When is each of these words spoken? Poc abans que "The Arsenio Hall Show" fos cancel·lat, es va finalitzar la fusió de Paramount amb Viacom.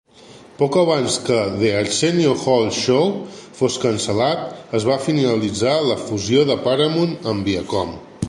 Poc 0.59 0.75
abans 0.83 1.17
que 1.25 1.35
"The 1.59 1.67
Arsenio 1.81 2.31
Hall 2.45 2.65
Show" 2.77 3.03
fos 3.59 3.77
cancel·lat, 3.85 4.49
es 4.79 4.89
va 4.93 4.97
finalitzar 5.09 5.75
la 5.91 6.01
fusió 6.07 6.47
de 6.53 6.57
Paramount 6.65 7.17
amb 7.35 7.51
Viacom. 7.53 7.97